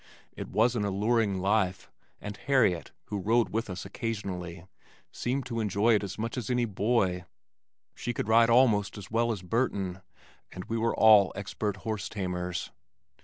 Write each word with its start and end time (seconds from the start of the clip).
It 0.35 0.47
was 0.47 0.75
an 0.75 0.83
alluring 0.83 1.37
life, 1.37 1.91
and 2.19 2.35
Harriet, 2.35 2.89
who 3.09 3.19
rode 3.19 3.49
with 3.49 3.69
us 3.69 3.85
occasionally, 3.85 4.65
seemed 5.11 5.45
to 5.45 5.59
enjoy 5.59 5.91
it 5.93 5.99
quite 5.99 6.03
as 6.05 6.17
much 6.17 6.37
as 6.39 6.49
any 6.49 6.65
boy. 6.65 7.25
She 7.93 8.11
could 8.11 8.27
ride 8.27 8.49
almost 8.49 8.97
as 8.97 9.11
well 9.11 9.31
as 9.31 9.43
Burton, 9.43 10.01
and 10.51 10.65
we 10.65 10.77
were 10.79 10.95
all 10.95 11.31
expert 11.35 11.77
horse 11.85 12.09
tamers. 12.09 12.71